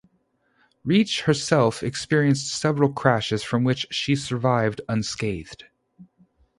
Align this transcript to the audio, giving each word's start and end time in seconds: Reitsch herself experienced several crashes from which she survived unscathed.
Reitsch 0.83 1.25
herself 1.25 1.83
experienced 1.83 2.47
several 2.55 2.91
crashes 2.91 3.43
from 3.43 3.63
which 3.63 3.85
she 3.91 4.15
survived 4.15 4.81
unscathed. 4.89 5.65